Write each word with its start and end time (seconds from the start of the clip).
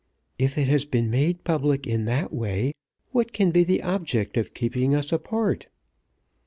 "If 0.39 0.57
it 0.57 0.67
has 0.67 0.85
been 0.85 1.11
made 1.11 1.43
public 1.43 1.85
in 1.85 2.05
that 2.05 2.33
way, 2.33 2.73
what 3.11 3.31
can 3.33 3.51
be 3.51 3.63
the 3.63 3.83
object 3.83 4.35
of 4.35 4.55
keeping 4.55 4.95
us 4.95 5.11
apart? 5.11 5.67